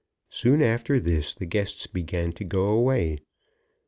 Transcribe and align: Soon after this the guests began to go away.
Soon 0.31 0.63
after 0.63 0.99
this 0.99 1.35
the 1.35 1.45
guests 1.45 1.85
began 1.85 2.31
to 2.31 2.43
go 2.43 2.69
away. 2.69 3.19